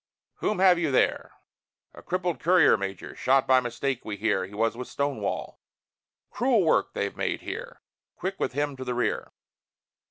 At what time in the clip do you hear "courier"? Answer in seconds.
2.39-2.75